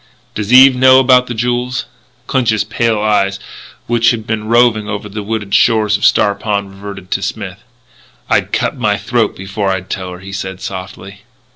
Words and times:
"Does 0.33 0.51
Eve 0.51 0.75
know 0.75 0.99
about 0.99 1.27
the 1.27 1.35
jewels?" 1.35 1.85
Clinch's 2.25 2.63
pale 2.63 2.99
eyes, 2.99 3.37
which 3.85 4.09
had 4.09 4.25
been 4.25 4.45
roving 4.47 4.89
over 4.89 5.07
the 5.07 5.21
wooded 5.21 5.53
shores 5.53 5.95
of 5.95 6.05
Star 6.05 6.33
Pond, 6.33 6.69
reverted 6.71 7.11
to 7.11 7.21
Smith. 7.21 7.59
"I'd 8.27 8.51
cut 8.51 8.75
my 8.75 8.97
throat 8.97 9.35
before 9.35 9.69
I'd 9.69 9.91
tell 9.91 10.09
her," 10.13 10.19
he 10.19 10.31
said 10.33 10.59
softly. 10.59 11.21